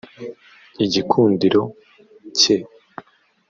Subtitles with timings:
[0.85, 1.61] Igikundiro
[2.37, 2.55] cye